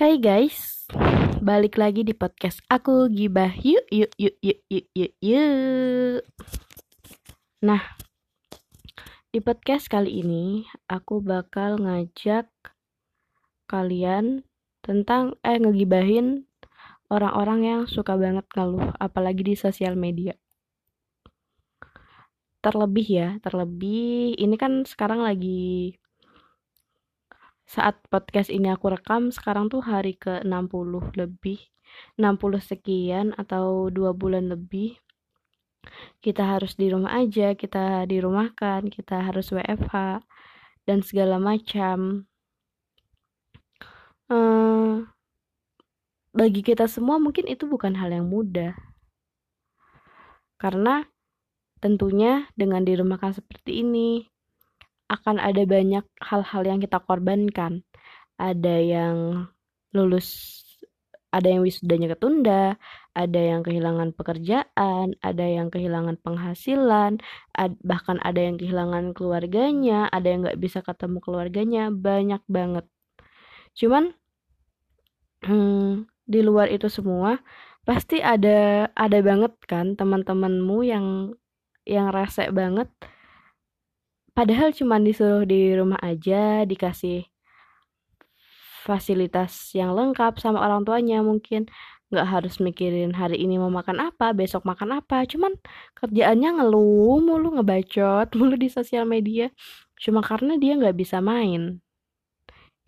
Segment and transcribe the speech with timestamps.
[0.00, 0.88] Hai guys,
[1.44, 6.24] balik lagi di podcast aku gibah yuk yuk yuk yuk yuk yuk yuk.
[7.60, 7.84] Nah,
[9.28, 12.48] di podcast kali ini aku bakal ngajak
[13.68, 14.48] kalian
[14.80, 16.48] tentang eh ngegibahin
[17.12, 20.32] orang-orang yang suka banget ngeluh, apalagi di sosial media.
[22.64, 25.99] Terlebih ya, terlebih ini kan sekarang lagi
[27.70, 31.62] saat podcast ini aku rekam sekarang tuh hari ke-60 lebih.
[32.18, 34.98] 60 sekian atau dua bulan lebih.
[36.18, 40.18] Kita harus di rumah aja kita dirumahkan kita harus WFH
[40.82, 42.26] dan segala macam.
[44.26, 45.06] Hmm,
[46.34, 48.74] bagi kita semua mungkin itu bukan hal yang mudah.
[50.58, 51.06] Karena
[51.78, 54.26] tentunya dengan dirumahkan seperti ini
[55.10, 57.82] akan ada banyak hal-hal yang kita korbankan.
[58.38, 59.16] Ada yang
[59.90, 60.62] lulus,
[61.34, 62.78] ada yang wisudanya ketunda,
[63.14, 67.18] ada yang kehilangan pekerjaan, ada yang kehilangan penghasilan,
[67.58, 72.86] ad, bahkan ada yang kehilangan keluarganya, ada yang nggak bisa ketemu keluarganya, banyak banget.
[73.74, 74.14] Cuman
[75.44, 77.42] hmm, di luar itu semua
[77.88, 81.06] pasti ada ada banget kan teman-temanmu yang
[81.88, 82.86] yang rese banget
[84.36, 87.30] padahal cuma disuruh di rumah aja dikasih
[88.80, 91.68] fasilitas yang lengkap sama orang tuanya mungkin.
[92.10, 95.22] Nggak harus mikirin hari ini mau makan apa besok makan apa.
[95.30, 95.54] Cuman
[95.94, 99.52] kerjaannya ngeluh mulu ngebacot mulu di sosial media.
[100.00, 101.78] Cuma karena dia nggak bisa main.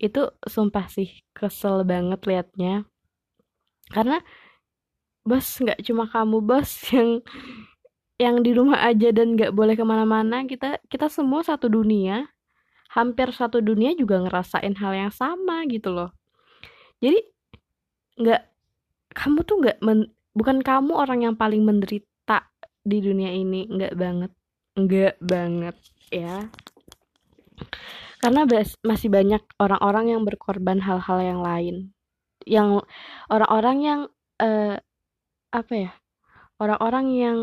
[0.01, 2.83] Itu sumpah sih kesel banget liatnya.
[3.93, 4.19] Karena
[5.23, 7.23] bos nggak cuma kamu bos yang
[8.21, 12.29] yang di rumah aja dan nggak boleh ke mana-mana kita kita semua satu dunia.
[12.93, 16.13] Hampir satu dunia juga ngerasain hal yang sama gitu loh.
[17.01, 17.19] Jadi
[18.21, 18.41] nggak
[19.17, 19.77] kamu tuh nggak
[20.37, 22.53] bukan kamu orang yang paling menderita
[22.85, 24.31] di dunia ini nggak banget.
[24.77, 25.75] Nggak banget
[26.13, 26.53] ya.
[28.21, 28.45] Karena
[28.85, 31.91] masih banyak orang-orang yang berkorban hal-hal yang lain.
[32.45, 32.85] Yang
[33.27, 33.99] orang-orang yang
[34.37, 34.77] uh,
[35.53, 35.91] apa ya
[36.61, 37.39] orang-orang yang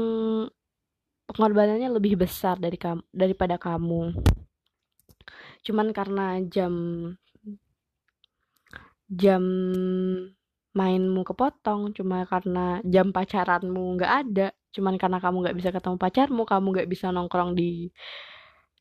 [1.34, 4.14] pengorbanannya lebih besar dari kamu daripada kamu.
[5.64, 6.74] Cuman karena jam
[9.10, 9.42] jam
[10.70, 16.42] mainmu kepotong cuma karena jam pacaranmu nggak ada cuman karena kamu nggak bisa ketemu pacarmu
[16.46, 17.90] kamu nggak bisa nongkrong di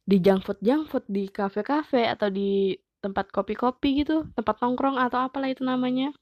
[0.05, 4.61] di junk food junk food di kafe kafe atau di tempat kopi kopi gitu tempat
[4.61, 6.13] nongkrong atau apalah itu namanya.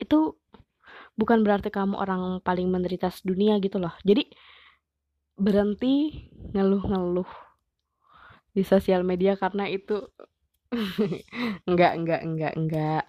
[0.00, 0.40] Itu
[1.16, 3.92] bukan berarti kamu orang paling menderita dunia gitu loh.
[4.04, 4.28] Jadi
[5.36, 6.26] berhenti
[6.56, 7.28] ngeluh-ngeluh
[8.56, 10.00] di sosial media karena itu
[11.68, 13.04] enggak enggak enggak enggak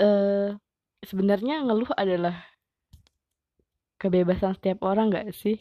[0.00, 0.56] uh,
[1.04, 2.44] sebenarnya ngeluh adalah
[3.96, 5.60] kebebasan setiap orang enggak sih?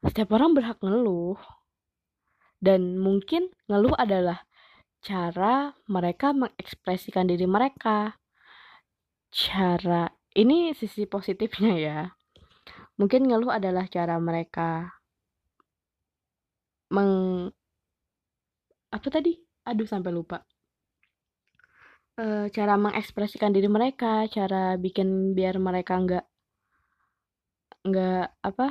[0.00, 1.36] Setiap orang berhak ngeluh.
[2.60, 4.44] Dan mungkin ngeluh adalah
[5.00, 8.20] cara mereka mengekspresikan diri mereka.
[9.32, 12.00] Cara ini sisi positifnya ya
[13.00, 14.92] Mungkin ngeluh adalah cara mereka
[16.92, 17.12] meng
[18.92, 19.32] apa tadi?
[19.70, 20.38] Aduh sampai lupa.
[22.20, 26.24] E, cara mengekspresikan diri mereka, cara bikin biar mereka nggak
[27.88, 28.66] nggak apa?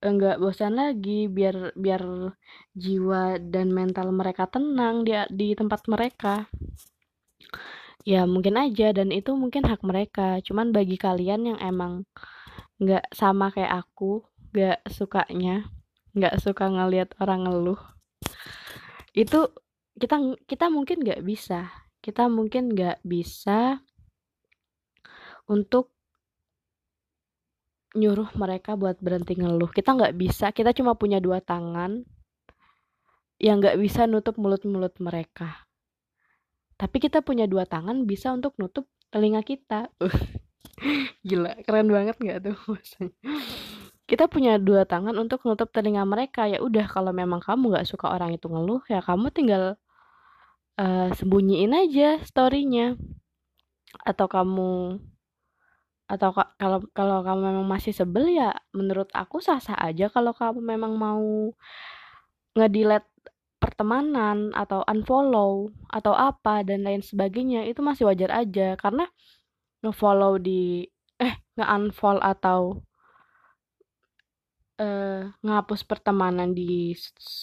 [0.00, 2.02] nggak bosan lagi biar biar
[2.72, 6.48] jiwa dan mental mereka tenang di di tempat mereka
[8.10, 10.42] ya mungkin aja dan itu mungkin hak mereka.
[10.42, 12.02] Cuman bagi kalian yang emang
[12.82, 15.70] nggak sama kayak aku nggak sukanya
[16.10, 17.78] nggak suka ngelihat orang ngeluh
[19.14, 19.46] itu
[20.00, 20.16] kita
[20.48, 21.70] kita mungkin nggak bisa.
[22.00, 23.84] Kita mungkin nggak bisa
[25.44, 25.92] untuk
[27.94, 29.68] nyuruh mereka buat berhenti ngeluh.
[29.70, 32.02] Kita nggak bisa kita cuma punya dua tangan
[33.38, 35.69] yang nggak bisa nutup mulut-mulut mereka
[36.80, 39.92] tapi kita punya dua tangan bisa untuk nutup telinga kita.
[41.28, 42.56] Gila keren banget nggak tuh
[44.08, 46.48] kita punya dua tangan untuk nutup telinga mereka.
[46.48, 49.76] Ya udah kalau memang kamu nggak suka orang itu ngeluh ya kamu tinggal
[50.80, 52.96] uh, sembunyiin aja storynya.
[54.02, 54.98] Atau kamu
[56.10, 60.10] atau kalau kalau kamu memang masih sebel ya menurut aku sah sah aja.
[60.10, 61.54] Kalau kamu memang mau
[62.58, 63.06] ngedilet
[63.60, 68.74] pertemanan atau unfollow atau apa dan lain sebagainya itu masih wajar aja.
[68.80, 69.04] Karena
[69.84, 70.88] ngefollow di
[71.20, 72.80] eh nge-unfollow atau
[74.80, 76.96] uh, ngapus pertemanan di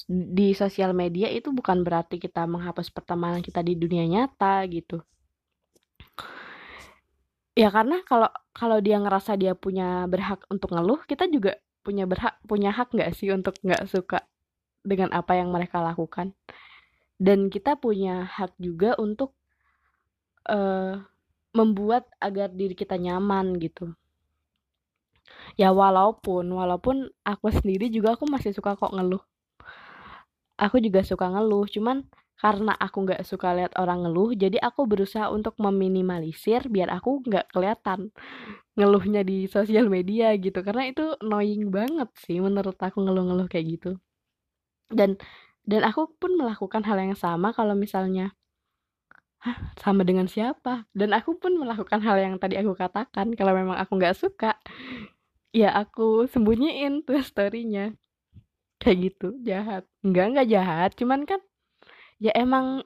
[0.09, 5.05] di sosial media itu bukan berarti kita menghapus pertemanan kita di dunia nyata gitu.
[7.57, 12.37] Ya karena kalau kalau dia ngerasa dia punya berhak untuk ngeluh kita juga punya berhak
[12.45, 14.21] punya hak nggak sih untuk nggak suka
[14.87, 16.31] dengan apa yang mereka lakukan.
[17.19, 19.35] Dan kita punya hak juga untuk
[20.47, 21.03] uh,
[21.51, 23.91] membuat agar diri kita nyaman gitu.
[25.59, 29.21] Ya walaupun walaupun aku sendiri juga aku masih suka kok ngeluh.
[30.57, 32.05] Aku juga suka ngeluh cuman
[32.37, 37.49] karena aku nggak suka lihat orang ngeluh jadi aku berusaha untuk meminimalisir biar aku nggak
[37.49, 38.13] kelihatan
[38.77, 40.61] ngeluhnya di sosial media gitu.
[40.61, 43.91] Karena itu annoying banget sih menurut aku ngeluh-ngeluh kayak gitu
[44.91, 45.19] dan
[45.67, 48.31] dan aku pun melakukan hal yang sama kalau misalnya
[49.37, 50.89] Hah, sama dengan siapa?
[50.97, 53.37] Dan aku pun melakukan hal yang tadi aku katakan.
[53.37, 54.57] Kalau memang aku nggak suka,
[55.53, 57.93] ya aku sembunyiin tuh storynya.
[58.81, 59.85] Kayak gitu, jahat.
[60.01, 60.89] Enggak, enggak jahat.
[60.97, 61.41] Cuman kan,
[62.17, 62.81] ya emang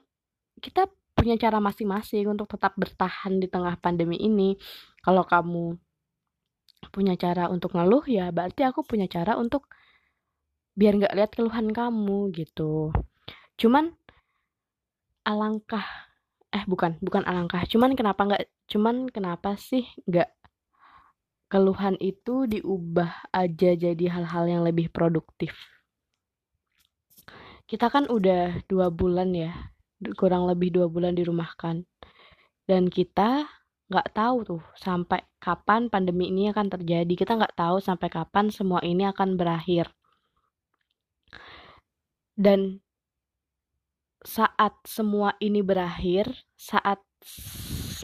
[0.59, 4.59] kita punya cara masing-masing untuk tetap bertahan di tengah pandemi ini.
[4.99, 5.79] Kalau kamu
[6.91, 9.71] punya cara untuk ngeluh, ya berarti aku punya cara untuk
[10.81, 12.89] biar nggak lihat keluhan kamu gitu.
[13.53, 13.93] Cuman
[15.21, 15.85] alangkah
[16.49, 20.33] eh bukan bukan alangkah cuman kenapa nggak cuman kenapa sih nggak
[21.53, 25.53] keluhan itu diubah aja jadi hal-hal yang lebih produktif?
[27.69, 29.53] Kita kan udah dua bulan ya
[30.17, 31.85] kurang lebih dua bulan dirumahkan
[32.65, 33.45] dan kita
[33.85, 37.13] nggak tahu tuh sampai kapan pandemi ini akan terjadi.
[37.13, 39.93] Kita nggak tahu sampai kapan semua ini akan berakhir
[42.35, 42.81] dan
[44.21, 47.01] saat semua ini berakhir, saat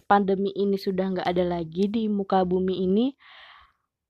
[0.09, 3.13] pandemi ini sudah nggak ada lagi di muka bumi ini,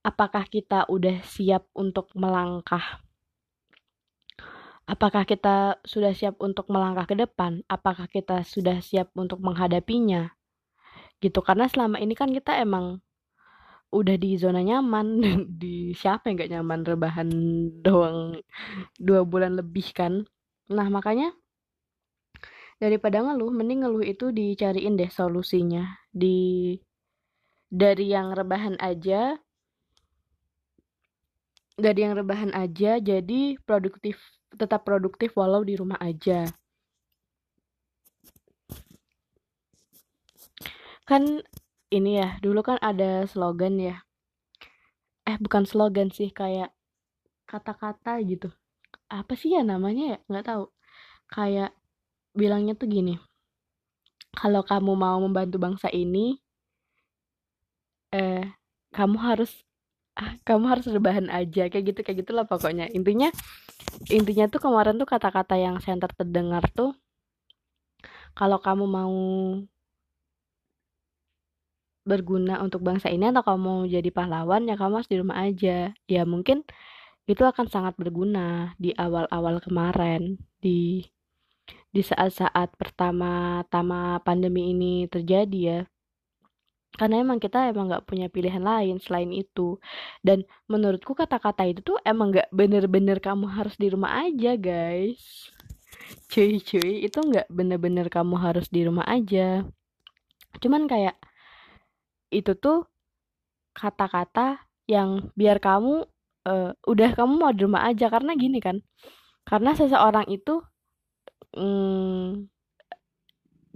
[0.06, 3.02] apakah kita udah siap untuk melangkah?
[4.88, 7.60] Apakah kita sudah siap untuk melangkah ke depan?
[7.68, 10.32] Apakah kita sudah siap untuk menghadapinya?
[11.20, 13.04] Gitu, karena selama ini kan kita emang
[13.88, 15.06] udah di zona nyaman
[15.62, 17.28] di siapa yang gak nyaman rebahan
[17.80, 18.36] doang
[19.00, 20.24] dua bulan lebih kan.
[20.68, 21.32] Nah makanya
[22.78, 25.88] daripada ngeluh mending ngeluh itu dicariin deh solusinya.
[26.12, 26.76] Di
[27.68, 29.36] dari yang rebahan aja
[31.78, 34.18] dari yang rebahan aja jadi produktif
[34.56, 36.48] tetap produktif walau di rumah aja.
[41.08, 41.40] Kan
[41.88, 43.96] ini ya dulu kan ada slogan ya.
[45.28, 46.72] Eh bukan slogan sih kayak
[47.48, 48.48] kata-kata gitu.
[49.08, 50.18] Apa sih ya namanya ya?
[50.28, 50.64] Nggak tahu.
[51.28, 51.72] Kayak
[52.36, 53.18] bilangnya tuh gini
[54.38, 56.38] kalau kamu mau membantu bangsa ini
[58.14, 58.44] eh
[58.94, 59.50] kamu harus
[60.16, 61.66] ah, kamu harus rebahan aja.
[61.72, 62.86] Kayak gitu kayak gitulah pokoknya.
[62.92, 63.28] Intinya
[64.12, 66.94] intinya tuh kemarin tuh kata-kata yang center terdengar tuh
[68.38, 69.16] kalau kamu mau
[72.08, 75.92] berguna untuk bangsa ini atau kamu mau jadi pahlawan ya kamu harus di rumah aja.
[76.08, 76.64] Ya mungkin
[77.28, 81.04] itu akan sangat berguna di awal-awal kemarin di
[81.92, 85.80] di saat-saat pertama-tama pandemi ini terjadi ya.
[86.96, 89.76] Karena emang kita emang nggak punya pilihan lain selain itu.
[90.24, 95.52] Dan menurutku kata-kata itu tuh emang nggak bener-bener kamu harus di rumah aja guys.
[96.32, 99.68] Cuy cuy itu nggak bener-bener kamu harus di rumah aja.
[100.58, 101.17] Cuman kayak
[102.32, 102.86] itu tuh
[103.76, 106.04] kata-kata yang biar kamu
[106.48, 108.06] uh, udah kamu mau di rumah aja.
[108.12, 108.80] Karena gini kan
[109.48, 110.60] karena seseorang itu
[111.56, 112.48] Hmm,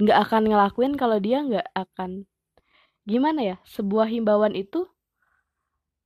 [0.00, 2.10] nggak mm, akan ngelakuin kalau dia nggak akan
[3.10, 4.80] gimana ya sebuah himbauan itu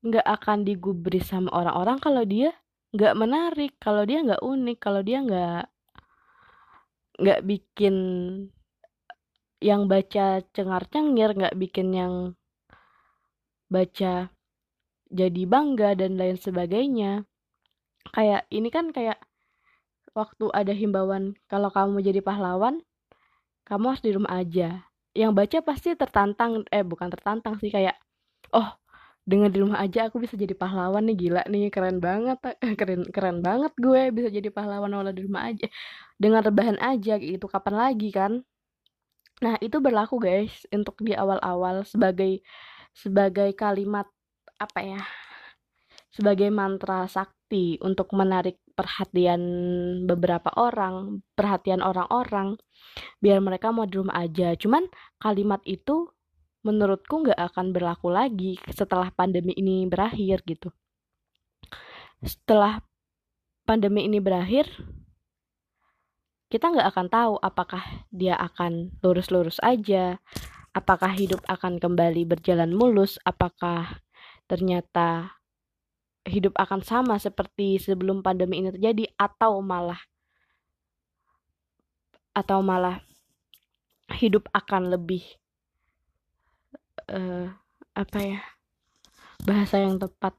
[0.06, 2.50] nggak akan digubris sama orang-orang kalau dia
[2.94, 5.62] nggak menarik kalau dia nggak unik kalau dia nggak
[7.20, 7.96] nggak bikin
[9.60, 12.14] yang baca cengar cengir nggak bikin yang
[13.72, 14.30] baca
[15.10, 17.24] jadi bangga dan lain sebagainya
[18.14, 19.18] kayak ini kan kayak
[20.16, 22.80] waktu ada himbauan kalau kamu mau jadi pahlawan,
[23.68, 24.88] kamu harus di rumah aja.
[25.12, 28.00] Yang baca pasti tertantang, eh bukan tertantang sih kayak,
[28.56, 28.72] oh
[29.26, 32.38] dengan di rumah aja aku bisa jadi pahlawan nih gila nih keren banget
[32.78, 35.66] keren keren banget gue bisa jadi pahlawan walau di rumah aja
[36.14, 38.46] dengan rebahan aja gitu kapan lagi kan
[39.44, 42.40] nah itu berlaku guys untuk di awal-awal sebagai
[42.96, 44.08] sebagai kalimat
[44.56, 45.02] apa ya
[46.16, 49.40] sebagai mantra sakti untuk menarik perhatian
[50.08, 52.56] beberapa orang, perhatian orang-orang,
[53.20, 54.56] biar mereka mau di rumah aja.
[54.56, 54.88] Cuman
[55.20, 56.08] kalimat itu
[56.64, 60.72] menurutku nggak akan berlaku lagi setelah pandemi ini berakhir gitu.
[62.24, 62.80] setelah
[63.68, 64.66] pandemi ini berakhir
[66.46, 67.82] kita nggak akan tahu apakah
[68.14, 70.22] dia akan lurus-lurus aja
[70.70, 74.04] apakah hidup akan kembali berjalan mulus apakah
[74.46, 75.34] ternyata
[76.26, 79.98] hidup akan sama seperti sebelum pandemi ini terjadi atau malah
[82.36, 83.02] atau malah
[84.20, 85.24] hidup akan lebih
[87.10, 87.50] uh,
[87.96, 88.40] apa ya
[89.42, 90.36] bahasa yang tepat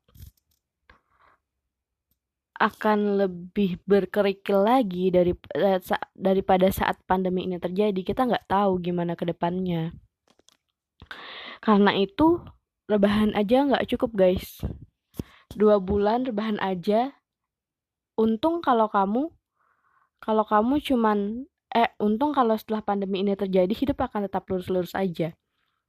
[2.57, 5.79] akan lebih berkerikil lagi dari uh,
[6.17, 8.01] daripada saat pandemi ini terjadi.
[8.01, 9.93] Kita nggak tahu gimana ke depannya
[11.61, 12.41] karena itu
[12.87, 14.61] rebahan aja nggak cukup guys.
[15.51, 17.17] Dua bulan rebahan aja.
[18.17, 19.29] Untung kalau kamu
[20.17, 25.37] kalau kamu cuman eh untung kalau setelah pandemi ini terjadi hidup akan tetap lurus-lurus aja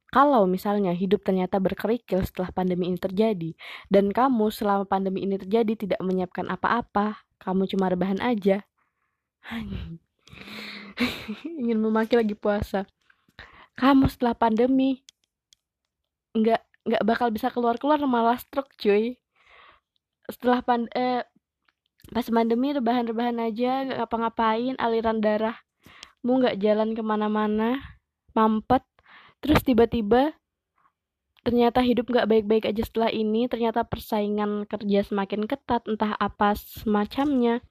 [0.09, 3.53] kalau misalnya hidup ternyata berkerikil setelah pandemi ini terjadi,
[3.93, 8.65] dan kamu selama pandemi ini terjadi tidak menyiapkan apa-apa, kamu cuma rebahan aja.
[11.61, 12.89] Ingin memaki lagi puasa.
[13.77, 15.05] Kamu setelah pandemi
[16.35, 19.15] nggak nggak bakal bisa keluar-keluar malah stroke cuy.
[20.27, 21.23] Setelah pan eh,
[22.09, 25.57] pas pandemi rebahan-rebahan aja nggak ngapa-ngapain aliran darah
[26.25, 27.79] mu nggak jalan ke mana-mana
[28.33, 28.83] mampet
[29.39, 30.35] terus tiba-tiba
[31.43, 37.63] ternyata hidup gak baik-baik aja setelah ini ternyata persaingan kerja semakin ketat entah apa semacamnya.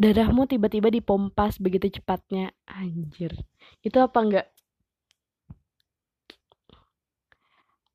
[0.00, 2.56] Darahmu tiba-tiba dipompas begitu cepatnya.
[2.64, 3.36] Anjir.
[3.84, 4.46] Itu apa enggak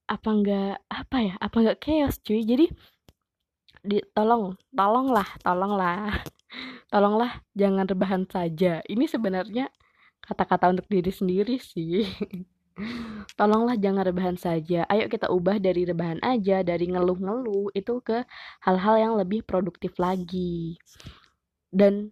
[0.05, 1.33] apa enggak apa ya?
[1.41, 2.45] Apa enggak chaos cuy?
[2.45, 2.69] Jadi
[3.81, 6.13] di tolong tolonglah tolonglah.
[6.93, 8.79] Tolonglah jangan rebahan saja.
[8.87, 9.67] Ini sebenarnya
[10.21, 12.05] kata-kata untuk diri sendiri sih.
[13.39, 14.83] Tolonglah jangan rebahan saja.
[14.91, 18.27] Ayo kita ubah dari rebahan aja dari ngeluh-ngeluh itu ke
[18.67, 20.75] hal-hal yang lebih produktif lagi.
[21.71, 22.11] Dan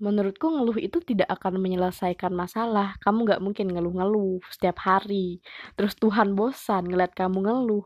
[0.00, 2.96] menurutku ngeluh itu tidak akan menyelesaikan masalah.
[3.04, 5.44] Kamu nggak mungkin ngeluh-ngeluh setiap hari.
[5.76, 7.84] Terus Tuhan bosan ngeliat kamu ngeluh.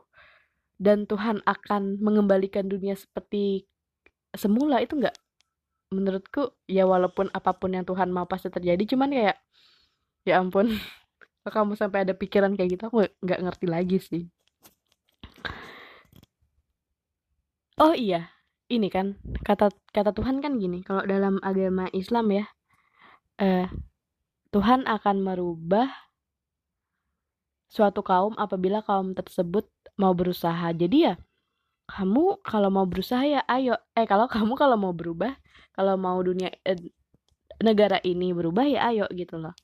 [0.79, 3.67] Dan Tuhan akan mengembalikan dunia seperti
[4.35, 5.15] semula itu nggak?
[5.93, 8.83] Menurutku ya walaupun apa pun yang Tuhan mau pasti terjadi.
[8.87, 9.39] Cuman kayak
[10.29, 10.67] ya ampun.
[11.43, 14.23] Kalau kamu sampai ada pikiran kayak gitu aku nggak ngerti lagi sih.
[17.83, 18.31] Oh iya
[18.71, 22.45] ini kan kata kata Tuhan kan gini kalau dalam agama Islam ya
[23.43, 23.67] eh,
[24.55, 25.89] Tuhan akan merubah
[27.73, 29.65] suatu kaum apabila kaum tersebut
[29.97, 30.69] mau berusaha.
[30.77, 31.15] Jadi ya
[31.89, 33.77] kamu kalau mau berusaha ya ayo.
[33.97, 35.33] Eh kalau kamu kalau mau berubah
[35.73, 36.77] kalau mau dunia eh,
[37.63, 39.55] negara ini berubah ya ayo gitu loh.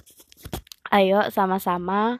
[0.88, 2.16] Ayo sama-sama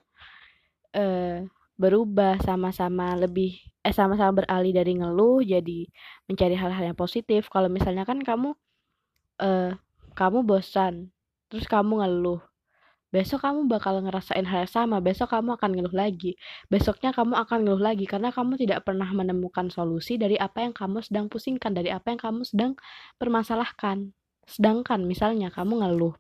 [0.93, 1.39] uh,
[1.79, 5.89] berubah sama-sama lebih eh sama-sama beralih dari ngeluh jadi
[6.29, 7.49] mencari hal-hal yang positif.
[7.49, 8.53] Kalau misalnya kan kamu
[9.41, 9.73] uh,
[10.19, 11.15] kamu bosan
[11.49, 12.43] terus kamu ngeluh
[13.09, 16.37] besok kamu bakal ngerasain hal yang sama besok kamu akan ngeluh lagi.
[16.69, 21.01] Besoknya kamu akan ngeluh lagi karena kamu tidak pernah menemukan solusi dari apa yang kamu
[21.01, 22.73] sedang pusingkan dari apa yang kamu sedang
[23.17, 24.13] permasalahkan
[24.49, 26.17] sedangkan misalnya kamu ngeluh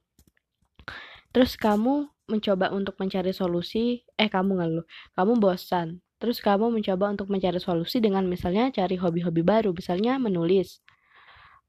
[1.32, 6.04] terus kamu mencoba untuk mencari solusi, eh kamu ngeluh, kamu bosan.
[6.20, 10.84] Terus kamu mencoba untuk mencari solusi dengan misalnya cari hobi-hobi baru, misalnya menulis.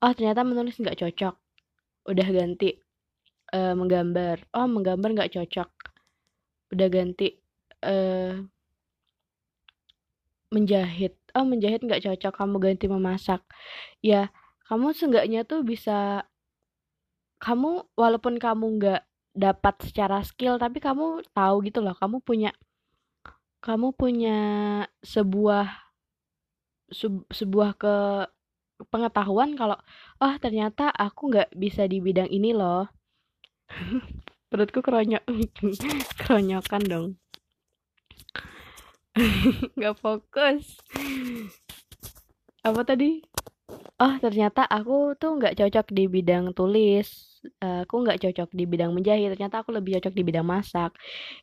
[0.04, 1.36] Oh ternyata menulis nggak cocok,
[2.12, 2.76] udah ganti
[3.56, 4.52] uh, menggambar.
[4.52, 5.70] Oh menggambar nggak cocok,
[6.76, 7.40] udah ganti
[7.88, 8.36] uh,
[10.52, 11.16] menjahit.
[11.38, 13.42] Oh menjahit nggak cocok, kamu ganti memasak.
[14.04, 14.34] Ya
[14.68, 16.28] kamu seenggaknya tuh bisa
[17.40, 19.02] kamu walaupun kamu nggak
[19.36, 22.52] dapat secara skill tapi kamu tahu gitu loh kamu punya
[23.60, 24.40] kamu punya
[25.04, 25.68] sebuah
[27.30, 27.96] sebuah ke
[28.88, 29.76] pengetahuan kalau
[30.24, 32.88] oh ternyata aku nggak bisa di bidang ini loh.
[34.50, 35.22] Perutku keronyok
[36.26, 37.08] keronyokan dong.
[39.78, 40.80] Nggak fokus.
[42.66, 43.22] Apa tadi?
[44.02, 47.29] Oh ternyata aku tuh nggak cocok di bidang tulis
[47.88, 50.92] aku nggak cocok di bidang menjahit ternyata aku lebih cocok di bidang masak.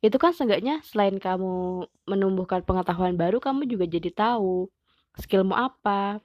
[0.05, 4.69] Itu kan seenggaknya selain kamu menumbuhkan pengetahuan baru kamu juga jadi tahu
[5.21, 6.21] skillmu apa.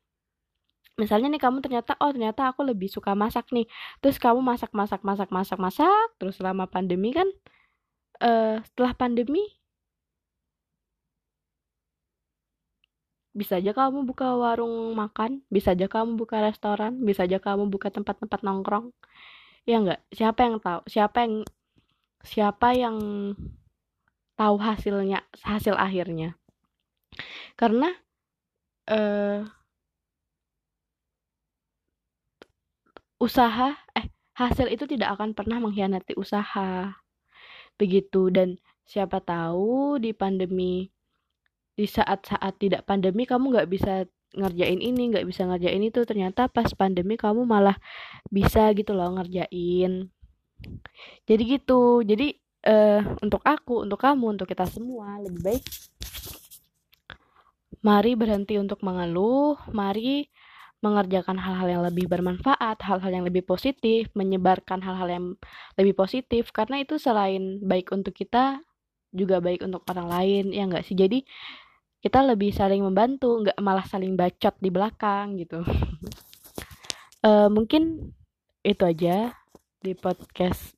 [0.99, 3.65] Misalnya nih kamu ternyata oh ternyata aku lebih suka masak nih.
[4.03, 7.27] Terus kamu masak masak masak masak masak terus selama pandemi kan
[8.21, 9.41] uh, setelah pandemi
[13.31, 17.87] bisa aja kamu buka warung makan, bisa aja kamu buka restoran, bisa aja kamu buka
[17.87, 18.91] tempat-tempat nongkrong
[19.69, 21.35] ya enggak siapa yang tahu siapa yang
[22.21, 22.97] siapa yang
[24.37, 26.33] tahu hasilnya hasil akhirnya.
[27.53, 27.93] Karena
[28.89, 29.45] uh,
[33.21, 36.97] usaha eh hasil itu tidak akan pernah mengkhianati usaha.
[37.77, 40.89] Begitu dan siapa tahu di pandemi
[41.77, 46.69] di saat-saat tidak pandemi kamu nggak bisa ngerjain ini nggak bisa ngerjain itu ternyata pas
[46.71, 47.75] pandemi kamu malah
[48.31, 50.07] bisa gitu loh ngerjain.
[51.25, 52.05] Jadi gitu.
[52.05, 55.65] Jadi uh, untuk aku untuk kamu untuk kita semua lebih baik
[57.81, 60.29] mari berhenti untuk mengeluh mari
[60.81, 65.25] mengerjakan hal-hal yang lebih bermanfaat, hal-hal yang lebih positif, menyebarkan hal-hal yang
[65.77, 68.65] lebih positif, karena itu selain baik untuk kita,
[69.13, 70.97] juga baik untuk orang lain, ya enggak sih?
[70.97, 71.21] Jadi,
[72.01, 75.61] kita lebih saling membantu, nggak malah saling bacot di belakang gitu.
[77.21, 78.13] uh, mungkin
[78.65, 79.33] itu aja
[79.81, 80.77] di podcast